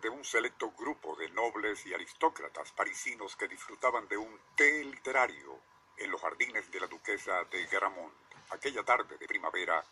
[0.00, 5.58] De un selecto grupo de nobles y aristócratas parisinos que disfrutaban de un té literario
[5.96, 8.12] en los jardines de la duquesa de Gramont
[8.50, 9.84] aquella tarde de primavera,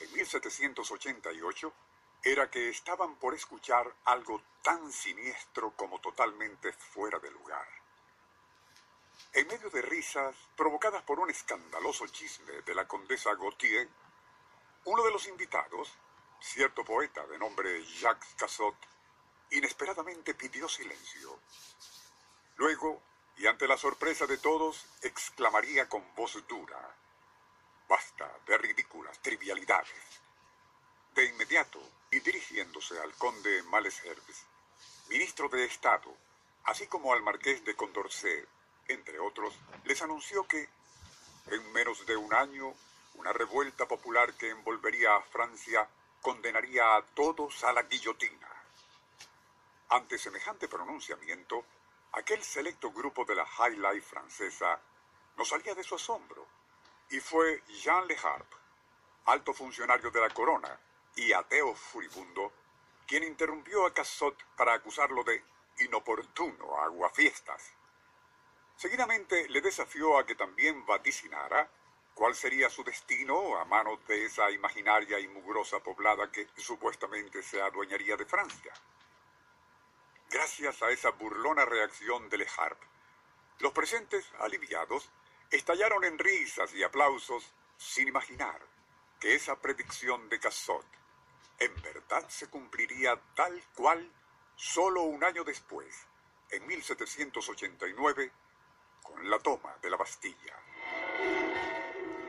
[0.00, 1.72] en 1788,
[2.22, 7.66] era que estaban por escuchar algo tan siniestro como totalmente fuera de lugar.
[9.32, 13.88] En medio de risas provocadas por un escandaloso chisme de la condesa Gautier,
[14.84, 15.94] uno de los invitados,
[16.40, 18.76] cierto poeta de nombre Jacques Cassot,
[19.50, 21.40] inesperadamente pidió silencio.
[22.56, 23.02] Luego,
[23.36, 26.96] y ante la sorpresa de todos, exclamaría con voz dura,
[27.88, 30.20] Basta de ridículas trivialidades.
[31.14, 31.80] De inmediato,
[32.10, 34.44] y dirigiéndose al conde Malesherbes,
[35.08, 36.12] ministro de Estado,
[36.64, 38.48] así como al marqués de Condorcet,
[38.88, 40.68] entre otros, les anunció que,
[41.46, 42.74] en menos de un año,
[43.14, 45.88] una revuelta popular que envolvería a Francia
[46.20, 48.55] condenaría a todos a la guillotina.
[49.88, 51.64] Ante semejante pronunciamiento,
[52.12, 54.80] aquel selecto grupo de la High Life francesa
[55.36, 56.44] no salía de su asombro
[57.10, 58.56] y fue Jean Le Harpe,
[59.26, 60.80] alto funcionario de la corona
[61.14, 62.52] y ateo furibundo,
[63.06, 65.44] quien interrumpió a Cassot para acusarlo de
[65.78, 67.72] inoportuno aguafiestas.
[68.76, 71.70] Seguidamente le desafió a que también vaticinara
[72.12, 77.62] cuál sería su destino a manos de esa imaginaria y mugrosa poblada que supuestamente se
[77.62, 78.72] adueñaría de Francia.
[80.30, 82.86] Gracias a esa burlona reacción de Le Harpe,
[83.60, 85.08] los presentes, aliviados,
[85.50, 88.60] estallaron en risas y aplausos sin imaginar
[89.20, 90.84] que esa predicción de Cassot
[91.58, 94.12] en verdad se cumpliría tal cual
[94.56, 96.06] solo un año después,
[96.50, 98.32] en 1789,
[99.02, 100.54] con la toma de la Bastilla.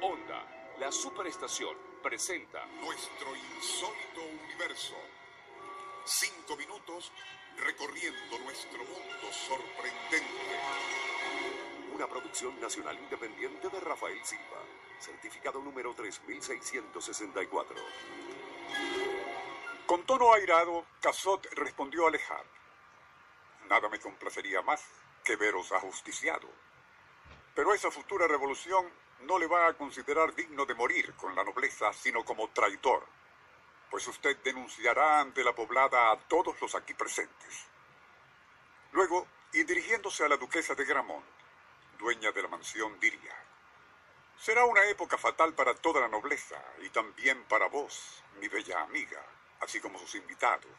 [0.01, 4.95] Onda, la superestación, presenta Nuestro insólito universo.
[6.09, 7.12] Cinco minutos
[7.57, 10.25] recorriendo nuestro mundo sorprendente.
[11.94, 14.62] una producción nacional independiente de Rafael Silva,
[15.00, 17.75] certificado número 3664.
[19.85, 22.46] Con tono airado, Cassot respondió a Lejar.
[23.67, 24.81] Nada me complacería más
[25.25, 26.47] que veros ajusticiado.
[27.53, 28.90] Pero esa futura revolución
[29.23, 33.03] no le va a considerar digno de morir con la nobleza, sino como traidor,
[33.97, 37.66] pues usted denunciará ante la poblada a todos los aquí presentes.
[38.91, 41.25] Luego, y dirigiéndose a la duquesa de Gramont,
[41.97, 43.34] dueña de la mansión, diría,
[44.40, 49.25] será una época fatal para toda la nobleza y también para vos, mi bella amiga,
[49.62, 50.69] así como sus invitados.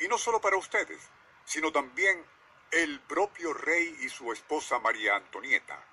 [0.00, 1.02] Y no solo para ustedes,
[1.44, 2.24] sino también
[2.70, 5.84] el propio rey y su esposa María Antonieta,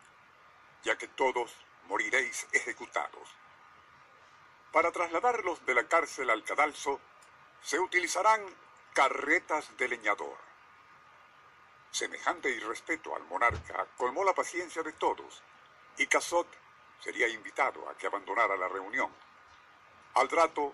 [0.85, 1.51] ya que todos
[1.89, 3.27] moriréis ejecutados.
[4.71, 6.99] Para trasladarlos de la cárcel al cadalso,
[7.63, 8.41] se utilizarán
[8.93, 10.37] carretas de leñador.
[11.91, 15.41] Semejante irrespeto al monarca colmó la paciencia de todos,
[15.97, 16.47] y Cassot
[17.01, 19.11] sería invitado a que abandonara la reunión.
[20.15, 20.73] Al rato,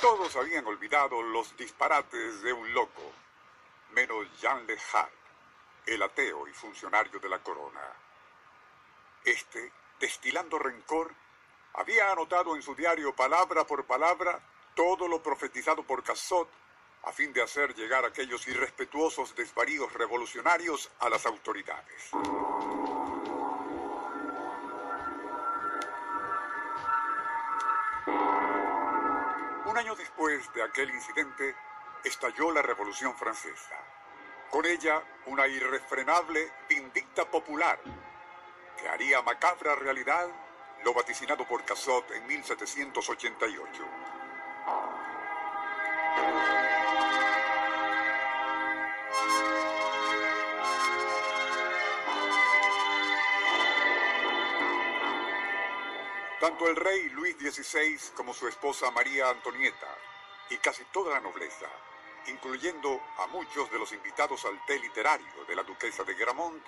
[0.00, 3.12] todos habían olvidado los disparates de un loco,
[3.90, 5.14] menos Jean Le Harpe,
[5.86, 7.82] el ateo y funcionario de la corona.
[9.24, 11.12] Este, destilando rencor,
[11.76, 14.40] había anotado en su diario palabra por palabra
[14.74, 16.48] todo lo profetizado por Cassot
[17.04, 22.10] a fin de hacer llegar aquellos irrespetuosos desvaríos revolucionarios a las autoridades.
[29.64, 31.54] Un año después de aquel incidente,
[32.02, 33.76] estalló la Revolución Francesa.
[34.50, 37.78] Con ella, una irrefrenable vindicta popular
[38.78, 40.28] que haría macabra realidad
[40.86, 43.84] lo vaticinado por Cassot en 1788.
[56.38, 59.92] Tanto el rey Luis XVI como su esposa María Antonieta
[60.50, 61.66] y casi toda la nobleza,
[62.28, 66.64] incluyendo a muchos de los invitados al té literario de la duquesa de Gramont,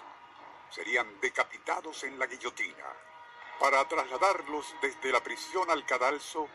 [0.71, 2.85] serían decapitados en la guillotina.
[3.59, 6.49] Para trasladarlos desde la prisión al cadalso,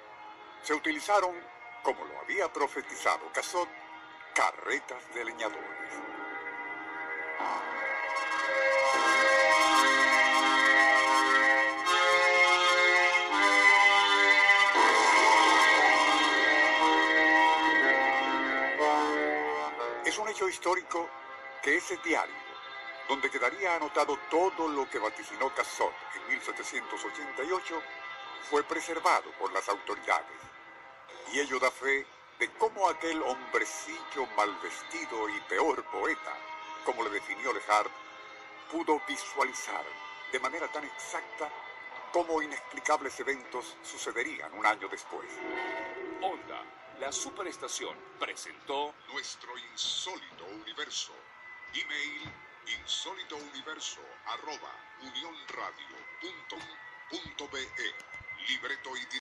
[0.61, 1.35] se utilizaron,
[1.83, 3.67] como lo había profetizado Cassot,
[4.33, 5.69] Carretas de Leñadores.
[20.05, 21.09] Es un hecho histórico
[21.61, 22.42] que ese diario,
[23.07, 27.81] donde quedaría anotado todo lo que vaticinó Cassot en 1788,
[28.50, 30.38] fue preservado por las autoridades.
[31.31, 32.05] Y ello da fe
[32.39, 36.33] de cómo aquel hombrecillo mal vestido y peor poeta,
[36.85, 37.91] como le definió Lehart,
[38.71, 39.83] pudo visualizar
[40.31, 41.50] de manera tan exacta
[42.11, 45.29] cómo inexplicables eventos sucederían un año después.
[46.21, 46.63] Honda,
[47.00, 51.13] la superestación, presentó Nuestro insólito universo.
[51.73, 52.31] Email
[52.68, 57.95] insólitouniverso arroba unionradio.com.be.
[58.48, 59.06] Libreto y